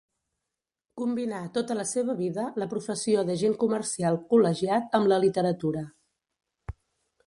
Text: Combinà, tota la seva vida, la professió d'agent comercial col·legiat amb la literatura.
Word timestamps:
Combinà, 1.01 1.41
tota 1.57 1.77
la 1.81 1.85
seva 1.91 2.17
vida, 2.23 2.47
la 2.63 2.69
professió 2.73 3.27
d'agent 3.29 3.55
comercial 3.67 4.21
col·legiat 4.33 5.01
amb 5.01 5.15
la 5.15 5.25
literatura. 5.29 5.89